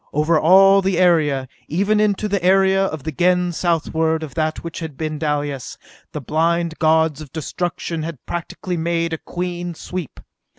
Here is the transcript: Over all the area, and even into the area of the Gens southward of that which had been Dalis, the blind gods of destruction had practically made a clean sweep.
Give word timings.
Over 0.13 0.39
all 0.39 0.81
the 0.81 0.97
area, 0.97 1.41
and 1.41 1.47
even 1.67 1.99
into 1.99 2.27
the 2.27 2.43
area 2.43 2.83
of 2.85 3.03
the 3.03 3.11
Gens 3.11 3.55
southward 3.55 4.23
of 4.23 4.33
that 4.33 4.63
which 4.63 4.79
had 4.79 4.97
been 4.97 5.19
Dalis, 5.19 5.77
the 6.11 6.19
blind 6.19 6.79
gods 6.79 7.21
of 7.21 7.31
destruction 7.31 8.01
had 8.01 8.25
practically 8.25 8.77
made 8.77 9.13
a 9.13 9.19
clean 9.19 9.75
sweep. 9.75 10.19